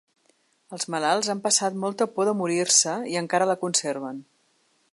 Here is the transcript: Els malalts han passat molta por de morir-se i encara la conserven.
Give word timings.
Els 0.77 0.87
malalts 0.93 1.29
han 1.33 1.43
passat 1.43 1.77
molta 1.83 2.07
por 2.15 2.29
de 2.29 2.35
morir-se 2.39 2.95
i 3.13 3.21
encara 3.21 3.49
la 3.51 3.57
conserven. 3.65 4.19